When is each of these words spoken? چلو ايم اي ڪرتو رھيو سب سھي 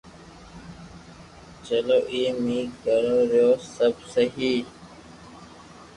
چلو 1.65 1.97
ايم 2.11 2.37
اي 2.51 2.59
ڪرتو 2.83 3.19
رھيو 3.31 3.49
سب 3.75 3.93
سھي 4.11 4.53